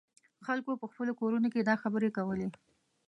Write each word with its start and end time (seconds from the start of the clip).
خلکو 0.45 0.71
په 0.81 0.85
خپلو 0.91 1.11
کورونو 1.19 1.47
کې 1.53 1.61
دا 1.69 1.75
خبرې 1.83 2.09
کولې. 2.17 2.47